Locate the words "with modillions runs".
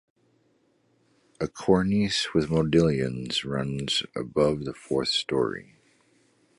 2.33-4.01